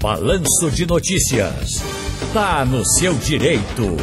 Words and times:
Balanço 0.00 0.70
de 0.70 0.86
Notícias. 0.86 1.82
Tá 2.32 2.64
no 2.64 2.84
seu 2.84 3.12
direito. 3.14 3.96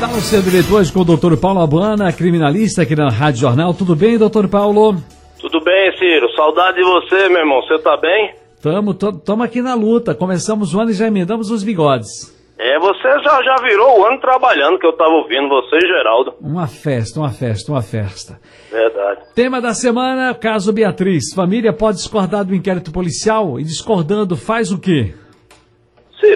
Tá 0.00 0.06
no 0.06 0.18
seu 0.20 0.40
direito 0.40 0.74
hoje 0.74 0.90
com 0.90 1.00
o 1.00 1.04
doutor 1.04 1.36
Paulo 1.36 1.60
Abana, 1.60 2.10
criminalista 2.10 2.82
aqui 2.82 2.96
na 2.96 3.10
Rádio 3.10 3.42
Jornal. 3.42 3.74
Tudo 3.74 3.94
bem, 3.94 4.16
doutor 4.16 4.48
Paulo? 4.48 4.96
Tudo 5.38 5.60
bem, 5.60 5.92
Ciro. 5.98 6.26
Saudade 6.34 6.78
de 6.78 6.82
você, 6.82 7.28
meu 7.28 7.40
irmão. 7.40 7.60
Você 7.60 7.78
tá 7.80 7.98
bem? 7.98 8.34
Tamo, 8.62 8.94
tamo 8.94 9.42
aqui 9.42 9.60
na 9.60 9.74
luta. 9.74 10.14
Começamos 10.14 10.74
o 10.74 10.80
ano 10.80 10.90
e 10.90 10.94
já 10.94 11.06
emendamos 11.06 11.50
os 11.50 11.62
bigodes. 11.62 12.34
É, 12.58 12.78
você 12.78 13.08
já, 13.22 13.42
já 13.42 13.56
virou 13.62 14.00
o 14.00 14.06
ano 14.06 14.18
trabalhando, 14.20 14.78
que 14.78 14.86
eu 14.86 14.92
tava 14.94 15.10
ouvindo 15.10 15.50
você 15.50 15.76
e 15.76 15.86
Geraldo. 15.86 16.32
Uma 16.40 16.66
festa, 16.66 17.20
uma 17.20 17.30
festa, 17.30 17.70
uma 17.70 17.82
festa. 17.82 18.40
Verdade. 18.70 19.20
Tema 19.34 19.60
da 19.60 19.74
semana, 19.74 20.32
caso 20.34 20.72
Beatriz. 20.72 21.34
Família 21.34 21.74
pode 21.74 21.98
discordar 21.98 22.42
do 22.42 22.54
inquérito 22.54 22.90
policial 22.90 23.60
e 23.60 23.64
discordando 23.64 24.34
faz 24.34 24.72
o 24.72 24.78
quê? 24.78 25.12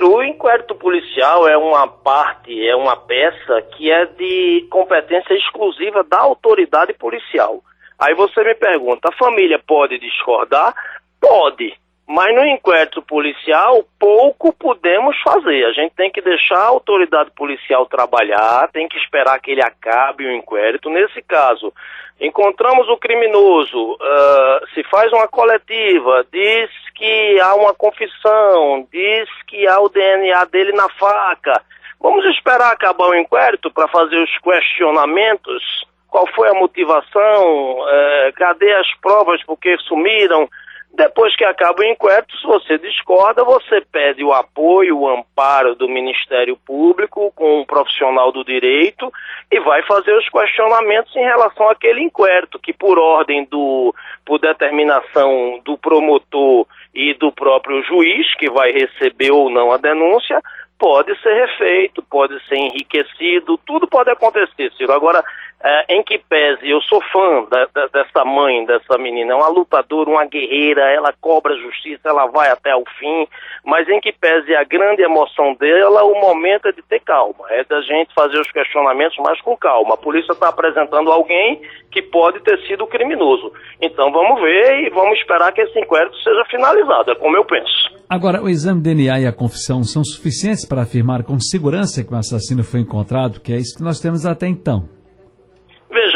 O 0.03 0.23
inquérito 0.23 0.75
policial 0.75 1.49
é 1.49 1.57
uma 1.57 1.89
parte, 1.89 2.67
é 2.67 2.77
uma 2.77 2.97
peça 2.97 3.63
que 3.77 3.91
é 3.91 4.05
de 4.07 4.67
competência 4.71 5.35
exclusiva 5.35 6.05
da 6.05 6.19
autoridade 6.19 6.93
policial. 6.95 7.63
Aí 7.99 8.15
você 8.15 8.45
me 8.45 8.55
pergunta, 8.55 9.09
a 9.09 9.17
família 9.17 9.59
pode 9.67 9.99
discordar? 9.99 10.75
Pode. 11.21 11.75
Mas 12.07 12.33
no 12.37 12.47
inquérito 12.47 13.03
policial, 13.03 13.85
pouco 13.99 14.53
podemos 14.53 15.17
fazer. 15.23 15.65
A 15.65 15.73
gente 15.73 15.93
tem 15.97 16.11
que 16.11 16.21
deixar 16.21 16.59
a 16.59 16.67
autoridade 16.69 17.31
policial 17.33 17.85
trabalhar, 17.87 18.71
tem 18.73 18.87
que 18.87 18.97
esperar 18.99 19.41
que 19.41 19.51
ele 19.51 19.63
acabe 19.63 20.25
o 20.25 20.33
inquérito. 20.33 20.89
Nesse 20.89 21.21
caso, 21.23 21.73
encontramos 22.21 22.89
o 22.89 22.97
criminoso, 22.97 23.95
uh, 23.95 24.69
se 24.73 24.85
faz 24.85 25.13
uma 25.13 25.27
coletiva, 25.27 26.25
diz 26.31 26.71
que 26.97 27.41
há 27.41 27.55
uma 27.55 27.75
confissão, 27.75 28.87
diz 28.91 29.29
que 29.47 29.69
há 29.69 29.79
o 29.81 29.89
DNA 29.89 30.45
dele 30.47 30.73
na 30.73 30.89
faca. 30.89 31.63
Vamos 32.01 32.25
esperar 32.27 32.73
acabar 32.73 33.09
o 33.09 33.15
inquérito 33.15 33.71
para 33.71 33.87
fazer 33.89 34.17
os 34.17 34.39
questionamentos. 34.39 35.87
Qual 36.09 36.27
foi 36.35 36.49
a 36.49 36.55
motivação? 36.55 37.81
Uh, 37.81 38.33
cadê 38.35 38.73
as 38.73 38.93
provas? 39.01 39.43
Por 39.45 39.59
que 39.59 39.77
sumiram? 39.79 40.49
Depois 40.95 41.37
que 41.37 41.45
acaba 41.45 41.83
o 41.83 41.85
inquérito, 41.85 42.35
se 42.39 42.47
você 42.47 42.79
discorda, 42.79 43.45
você 43.45 43.83
pede 43.93 44.25
o 44.25 44.33
apoio, 44.33 44.99
o 44.99 45.09
amparo 45.09 45.75
do 45.75 45.87
Ministério 45.87 46.57
Público 46.57 47.31
com 47.37 47.61
um 47.61 47.67
profissional 47.67 48.33
do 48.33 48.43
direito 48.43 49.13
e 49.53 49.61
vai 49.61 49.83
fazer 49.83 50.17
os 50.17 50.27
questionamentos 50.31 51.15
em 51.15 51.23
relação 51.23 51.69
àquele 51.69 52.01
inquérito, 52.01 52.59
que 52.59 52.73
por 52.73 52.99
ordem 52.99 53.45
do, 53.45 53.95
por 54.25 54.39
determinação 54.39 55.61
do 55.67 55.77
promotor 55.77 56.67
e 56.97 57.13
do 57.15 57.31
próprio 57.31 57.83
juiz, 57.83 58.35
que 58.37 58.51
vai 58.51 58.73
receber 58.73 59.31
ou 59.31 59.51
não 59.51 59.71
a 59.71 59.77
denúncia, 59.77 60.41
pode 60.79 61.15
ser 61.21 61.35
refeito, 61.35 62.03
pode 62.03 62.43
ser 62.49 62.57
enriquecido, 62.57 63.59
tudo 63.67 63.87
pode 63.87 64.11
acontecer, 64.11 64.73
Ciro. 64.73 64.93
Agora, 64.93 65.23
é, 65.63 65.97
em 65.97 66.03
que 66.03 66.19
pese, 66.19 66.69
eu 66.69 66.81
sou 66.83 67.01
fã 67.13 67.45
da, 67.51 67.67
da, 67.75 67.87
dessa 67.87 68.25
mãe, 68.25 68.65
dessa 68.67 68.99
menina, 68.99 69.33
é 69.33 69.35
uma 69.35 69.49
lutadora, 69.49 70.11
uma 70.11 70.25
guerreira, 70.27 70.83
ela 70.93 71.13
cobra 71.21 71.57
justiça, 71.57 72.09
ela 72.09 72.27
vai 72.27 72.49
até 72.51 72.75
o 72.77 72.85
fim, 72.99 73.27
mas 73.65 73.89
em 73.89 74.01
que 74.01 74.13
pese 74.13 74.55
a 74.55 74.65
grande 74.65 75.03
emoção 75.03 75.55
dela, 75.55 76.05
o 76.05 76.21
momento 76.21 76.69
é 76.69 76.73
de 76.73 76.83
ter 76.83 77.01
calma, 77.01 77.47
é 77.51 77.65
da 77.65 77.81
gente 77.81 78.13
fazer 78.15 78.39
os 78.39 78.51
questionamentos 78.53 79.17
mais 79.19 79.41
com 79.41 79.57
calma. 79.57 79.95
A 79.95 79.99
polícia 79.99 80.33
está 80.33 80.51
apresentando 80.51 81.11
alguém 81.11 81.61
que 81.91 82.03
pode 82.03 82.41
ter 82.41 82.59
sido 82.67 82.87
criminoso. 82.87 83.51
Então 83.81 84.13
vamos 84.13 84.41
ver 84.41 84.85
e 84.85 84.91
vamos 84.91 85.19
esperar 85.19 85.53
que 85.53 85.63
esse 85.63 85.79
inquérito 85.79 86.17
seja 86.19 86.45
finalizado, 86.51 87.11
é 87.11 87.15
como 87.15 87.37
eu 87.37 87.45
penso. 87.45 87.97
Agora, 88.09 88.41
o 88.41 88.49
exame 88.49 88.83
DNA 88.83 89.21
e 89.21 89.27
a 89.27 89.33
confissão 89.33 89.83
são 89.83 90.05
suficientes 90.05 90.65
para 90.65 90.83
afirmar 90.83 91.25
com 91.25 91.41
segurança 91.41 92.05
que 92.05 92.15
o 92.15 92.17
assassino 92.17 92.63
foi 92.63 92.81
encontrado, 92.81 93.41
que 93.41 93.53
é 93.53 93.57
isso 93.57 93.77
que 93.77 93.83
nós 93.83 93.99
temos 93.99 94.25
até 94.25 94.47
então. 94.47 94.96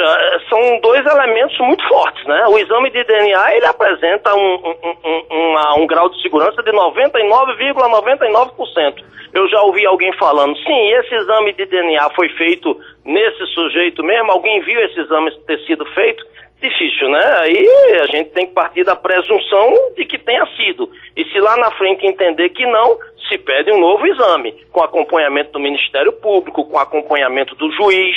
Veja, 0.01 0.41
são 0.49 0.81
dois 0.81 1.05
elementos 1.05 1.59
muito 1.59 1.87
fortes, 1.87 2.25
né? 2.27 2.47
O 2.49 2.59
exame 2.59 2.91
de 2.91 3.05
DNA, 3.05 3.57
ele 3.57 3.67
apresenta 3.67 4.35
um, 4.35 4.55
um, 4.55 5.23
um, 5.31 5.83
um 5.83 5.87
grau 5.87 6.09
de 6.09 6.21
segurança 6.23 6.63
de 6.63 6.73
99,99%. 6.73 7.75
,99%. 7.75 9.05
Eu 9.33 9.49
já 9.49 9.63
ouvi 9.63 9.87
alguém 9.87 10.13
falando, 10.15 10.57
sim, 10.57 10.91
esse 10.93 11.15
exame 11.15 11.53
de 11.53 11.65
DNA 11.67 12.11
foi 12.11 12.29
feito 12.31 12.77
nesse 13.05 13.47
sujeito 13.49 14.03
mesmo? 14.03 14.33
Alguém 14.33 14.61
viu 14.63 14.81
esse 14.81 15.01
exame 15.01 15.31
ter 15.47 15.59
sido 15.67 15.85
feito? 15.87 16.25
Difícil, 16.61 17.09
né? 17.09 17.39
Aí 17.41 18.01
a 18.03 18.07
gente 18.07 18.31
tem 18.31 18.47
que 18.47 18.53
partir 18.53 18.85
da 18.85 18.97
presunção 18.97 19.73
de 19.97 20.05
que 20.05 20.19
tenha 20.19 20.45
sido. 20.57 20.91
E 21.17 21.25
se 21.27 21.39
lá 21.39 21.57
na 21.59 21.71
frente 21.73 22.07
entender 22.07 22.49
que 22.51 22.67
não, 22.67 22.99
se 23.29 23.39
pede 23.39 23.71
um 23.71 23.81
novo 23.81 24.07
exame, 24.07 24.53
com 24.73 24.83
acompanhamento 24.83 25.53
do 25.53 25.61
Ministério 25.61 26.13
Público, 26.13 26.65
com 26.65 26.79
acompanhamento 26.79 27.55
do 27.55 27.71
juiz, 27.73 28.17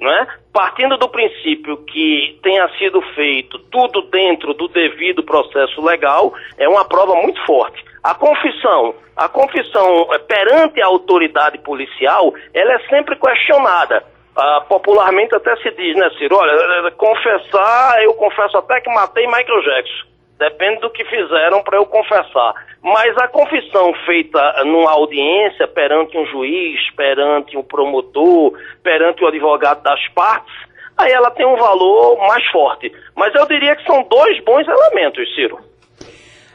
é? 0.00 0.26
partindo 0.52 0.96
do 0.96 1.08
princípio 1.08 1.78
que 1.84 2.38
tenha 2.42 2.68
sido 2.78 3.00
feito 3.14 3.58
tudo 3.70 4.02
dentro 4.10 4.52
do 4.54 4.68
devido 4.68 5.22
processo 5.22 5.80
legal, 5.82 6.32
é 6.58 6.68
uma 6.68 6.84
prova 6.84 7.14
muito 7.14 7.44
forte. 7.46 7.82
A 8.02 8.14
confissão, 8.14 8.94
a 9.16 9.28
confissão 9.28 10.08
é, 10.12 10.18
perante 10.18 10.82
a 10.82 10.86
autoridade 10.86 11.58
policial, 11.58 12.34
ela 12.52 12.74
é 12.74 12.78
sempre 12.88 13.16
questionada. 13.16 14.04
Ah, 14.34 14.64
popularmente 14.66 15.34
até 15.34 15.54
se 15.56 15.70
diz, 15.72 15.94
né, 15.94 16.08
Ciro? 16.18 16.36
Olha, 16.36 16.50
é, 16.50 16.86
é, 16.88 16.90
confessar, 16.92 18.02
eu 18.02 18.14
confesso 18.14 18.56
até 18.56 18.80
que 18.80 18.90
matei 18.90 19.26
Michael 19.26 19.62
Jackson. 19.62 20.11
Depende 20.42 20.80
do 20.80 20.90
que 20.90 21.04
fizeram 21.04 21.62
para 21.62 21.76
eu 21.76 21.86
confessar. 21.86 22.52
Mas 22.82 23.16
a 23.18 23.28
confissão 23.28 23.94
feita 24.04 24.64
numa 24.64 24.90
audiência 24.90 25.68
perante 25.68 26.18
um 26.18 26.26
juiz, 26.26 26.80
perante 26.96 27.56
um 27.56 27.62
promotor, 27.62 28.52
perante 28.82 29.22
o 29.22 29.28
advogado 29.28 29.84
das 29.84 30.04
partes, 30.08 30.52
aí 30.98 31.12
ela 31.12 31.30
tem 31.30 31.46
um 31.46 31.54
valor 31.54 32.18
mais 32.26 32.44
forte. 32.50 32.92
Mas 33.14 33.32
eu 33.36 33.46
diria 33.46 33.76
que 33.76 33.84
são 33.84 34.02
dois 34.02 34.42
bons 34.42 34.66
elementos, 34.66 35.32
Ciro. 35.36 35.60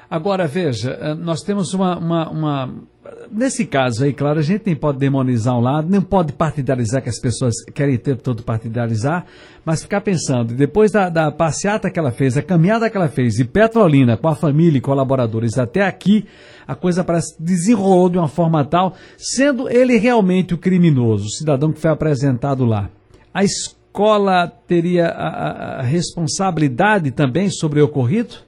Agora, 0.10 0.48
veja, 0.48 0.92
eh, 0.92 1.14
nós 1.14 1.42
temos 1.42 1.74
uma, 1.74 1.98
uma, 1.98 2.30
uma, 2.30 2.74
Nesse 3.32 3.66
caso 3.66 4.04
aí, 4.04 4.14
claro, 4.14 4.40
a 4.40 4.42
gente 4.42 4.64
nem 4.66 4.76
pode 4.76 4.98
demonizar 4.98 5.58
um 5.58 5.60
lado, 5.60 5.90
nem 5.90 6.00
pode 6.00 6.32
partidarizar 6.34 7.02
que 7.02 7.10
as 7.10 7.20
pessoas 7.20 7.56
querem 7.74 7.98
tempo 7.98 8.22
todo 8.22 8.44
partidarizar, 8.44 9.26
mas 9.66 9.82
ficar 9.82 10.02
pensando, 10.02 10.54
depois 10.54 10.92
da, 10.92 11.10
da 11.10 11.32
passeata 11.32 11.90
que 11.90 12.00
ela 12.00 12.12
fez, 12.12 12.38
a 12.38 12.42
caminhada 12.42 12.90
que 12.90 12.96
ela 12.96 13.10
fez, 13.10 13.38
e 13.40 13.46
Petrolina, 13.46 14.16
com 14.16 14.30
a 14.30 14.36
família 14.36 14.78
e 14.78 14.82
colaboradores 14.82 15.58
até 15.58 15.86
aqui, 15.86 16.26
a 16.66 16.74
coisa 16.74 17.04
parece 17.04 17.36
desenrolou 17.42 18.10
de 18.10 18.18
uma 18.18 18.30
forma 18.30 18.64
tal, 18.64 18.94
sendo 19.18 19.70
ele 19.70 19.98
realmente 19.98 20.54
o 20.54 20.58
criminoso, 20.58 21.26
o 21.26 21.32
cidadão 21.32 21.72
que 21.72 21.80
foi 21.80 21.92
apresentado 21.92 22.66
lá. 22.66 22.90
A 23.34 23.44
escola 23.44 24.48
teria 24.68 25.08
a, 25.08 25.80
a 25.80 25.82
responsabilidade 25.82 27.12
também 27.12 27.50
sobre 27.50 27.82
o 27.82 27.86
ocorrido? 27.86 28.47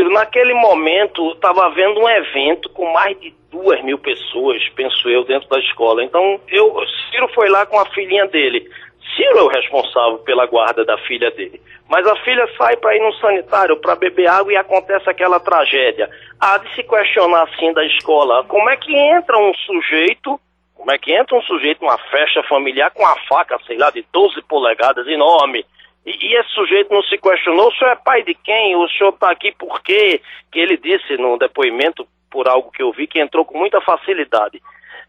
Ciro, 0.00 0.10
naquele 0.10 0.54
momento 0.54 1.32
estava 1.32 1.66
havendo 1.66 2.00
um 2.00 2.08
evento 2.08 2.70
com 2.70 2.90
mais 2.90 3.18
de 3.20 3.34
duas 3.50 3.82
mil 3.84 3.98
pessoas, 3.98 4.66
penso 4.70 5.08
eu, 5.10 5.24
dentro 5.24 5.48
da 5.50 5.58
escola. 5.58 6.02
Então, 6.02 6.40
eu, 6.48 6.74
Ciro 7.10 7.28
foi 7.34 7.50
lá 7.50 7.66
com 7.66 7.78
a 7.78 7.84
filhinha 7.90 8.26
dele. 8.26 8.66
Ciro 9.14 9.38
é 9.38 9.42
o 9.42 9.48
responsável 9.48 10.18
pela 10.20 10.46
guarda 10.46 10.84
da 10.86 10.96
filha 10.98 11.30
dele. 11.32 11.60
Mas 11.86 12.06
a 12.06 12.16
filha 12.16 12.48
sai 12.56 12.76
para 12.76 12.96
ir 12.96 13.00
no 13.00 13.12
sanitário, 13.14 13.76
para 13.76 13.96
beber 13.96 14.26
água 14.28 14.52
e 14.52 14.56
acontece 14.56 15.10
aquela 15.10 15.38
tragédia. 15.38 16.08
Há 16.40 16.56
de 16.58 16.74
se 16.74 16.82
questionar 16.82 17.42
assim 17.42 17.72
da 17.74 17.84
escola. 17.84 18.44
Como 18.44 18.70
é 18.70 18.76
que 18.76 18.96
entra 18.96 19.36
um 19.36 19.52
sujeito, 19.54 20.40
como 20.74 20.90
é 20.92 20.96
que 20.96 21.12
entra 21.12 21.36
um 21.36 21.42
sujeito 21.42 21.82
numa 21.82 21.98
festa 21.98 22.42
familiar 22.44 22.90
com 22.92 23.02
uma 23.02 23.16
faca, 23.28 23.58
sei 23.66 23.76
lá, 23.76 23.90
de 23.90 24.02
12 24.10 24.40
polegadas, 24.42 25.06
enorme, 25.06 25.66
e, 26.04 26.10
e, 26.10 26.34
esse 26.36 26.50
sujeito 26.50 26.92
não 26.92 27.02
se 27.02 27.18
questionou, 27.18 27.68
o 27.68 27.72
senhor 27.72 27.92
é 27.92 27.96
pai 27.96 28.22
de 28.22 28.34
quem? 28.34 28.74
O 28.76 28.88
senhor 28.88 29.10
está 29.10 29.30
aqui 29.30 29.52
por 29.52 29.82
quê? 29.82 30.20
Que 30.50 30.58
ele 30.58 30.76
disse 30.76 31.16
no 31.16 31.38
depoimento, 31.38 32.06
por 32.30 32.48
algo 32.48 32.70
que 32.70 32.82
eu 32.82 32.92
vi, 32.92 33.06
que 33.06 33.20
entrou 33.20 33.44
com 33.44 33.58
muita 33.58 33.80
facilidade. 33.80 34.62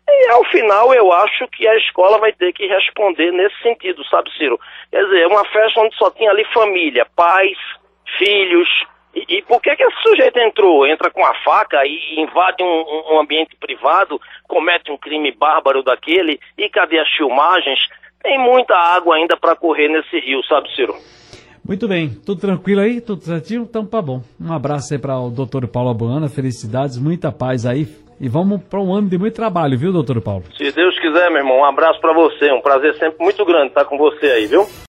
E 0.07 0.29
ao 0.31 0.43
final 0.45 0.93
eu 0.93 1.11
acho 1.13 1.47
que 1.49 1.67
a 1.67 1.77
escola 1.77 2.17
vai 2.17 2.33
ter 2.33 2.51
que 2.51 2.67
responder 2.67 3.31
nesse 3.31 3.55
sentido, 3.61 4.03
sabe, 4.05 4.31
Ciro? 4.37 4.59
Quer 4.89 5.03
dizer, 5.05 5.21
é 5.21 5.27
uma 5.27 5.45
festa 5.45 5.79
onde 5.79 5.95
só 5.95 6.09
tinha 6.11 6.31
ali 6.31 6.43
família, 6.45 7.05
pais, 7.15 7.57
filhos. 8.17 8.67
E, 9.13 9.37
e 9.37 9.41
por 9.43 9.61
que, 9.61 9.75
que 9.75 9.83
esse 9.83 10.01
sujeito 10.01 10.39
entrou? 10.39 10.85
Entra 10.87 11.09
com 11.09 11.25
a 11.25 11.33
faca 11.35 11.85
e 11.85 12.19
invade 12.19 12.63
um, 12.63 13.13
um 13.13 13.19
ambiente 13.19 13.55
privado, 13.55 14.19
comete 14.47 14.91
um 14.91 14.97
crime 14.97 15.31
bárbaro 15.31 15.83
daquele, 15.83 16.39
e 16.57 16.67
cadê 16.69 16.99
as 16.99 17.11
filmagens? 17.11 17.87
Tem 18.23 18.39
muita 18.39 18.75
água 18.75 19.15
ainda 19.15 19.37
para 19.37 19.55
correr 19.55 19.87
nesse 19.87 20.19
rio, 20.19 20.43
sabe, 20.47 20.73
Ciro? 20.75 20.95
Muito 21.67 21.87
bem, 21.87 22.09
tudo 22.25 22.41
tranquilo 22.41 22.81
aí? 22.81 22.99
Tudo 22.99 23.21
certinho? 23.21 23.61
Então 23.63 23.85
tá 23.85 24.01
bom. 24.01 24.21
Um 24.39 24.51
abraço 24.51 24.93
aí 24.93 24.99
para 24.99 25.17
o 25.19 25.29
doutor 25.29 25.67
Paulo 25.67 25.89
Abuana, 25.89 26.27
felicidades, 26.27 26.97
muita 26.97 27.31
paz 27.31 27.65
aí. 27.65 27.87
E 28.19 28.29
vamos 28.29 28.61
para 28.63 28.79
um 28.79 28.93
ano 28.93 29.09
de 29.09 29.17
muito 29.17 29.33
trabalho, 29.33 29.77
viu, 29.77 29.91
doutor 29.91 30.21
Paulo? 30.21 30.43
Se 30.55 30.71
Deus 30.71 30.99
quiser, 30.99 31.29
meu 31.31 31.39
irmão, 31.39 31.59
um 31.59 31.65
abraço 31.65 31.99
para 31.99 32.13
você. 32.13 32.51
Um 32.51 32.61
prazer 32.61 32.93
sempre 32.95 33.23
muito 33.23 33.43
grande 33.43 33.69
estar 33.69 33.85
com 33.85 33.97
você 33.97 34.27
aí, 34.27 34.45
viu? 34.45 34.63